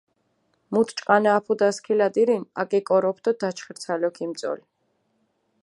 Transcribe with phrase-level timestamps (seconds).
[0.71, 4.63] მუთ ჭყანა აფუდჷ ასქილადირინ, აკიკოროფჷ დო დაჩხირცალო ქიმწოლჷ.